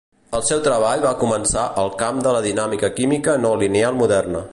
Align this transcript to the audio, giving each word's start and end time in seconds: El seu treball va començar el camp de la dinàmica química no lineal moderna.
El 0.35 0.43
seu 0.45 0.61
treball 0.67 1.03
va 1.03 1.11
començar 1.23 1.65
el 1.83 1.91
camp 1.99 2.21
de 2.29 2.33
la 2.37 2.41
dinàmica 2.47 2.91
química 3.01 3.37
no 3.45 3.53
lineal 3.65 4.01
moderna. 4.01 4.43